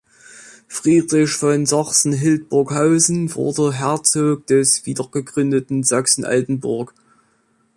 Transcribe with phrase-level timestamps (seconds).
[0.67, 6.95] Friedrich von Sachsen-Hildburghausen wurde Herzog des wiedergegründeten Sachsen-Altenburg.